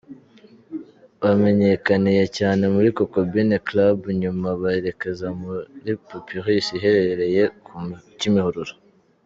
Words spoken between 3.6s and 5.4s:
Club nyuma berekeza